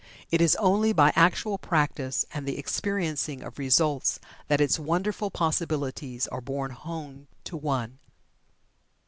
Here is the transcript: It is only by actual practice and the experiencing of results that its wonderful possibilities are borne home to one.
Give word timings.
It 0.31 0.41
is 0.41 0.55
only 0.55 0.93
by 0.93 1.13
actual 1.15 1.59
practice 1.59 2.25
and 2.33 2.47
the 2.47 2.57
experiencing 2.57 3.43
of 3.43 3.59
results 3.59 4.19
that 4.47 4.59
its 4.59 4.79
wonderful 4.79 5.29
possibilities 5.29 6.25
are 6.29 6.41
borne 6.41 6.71
home 6.71 7.27
to 7.43 7.55
one. 7.55 7.99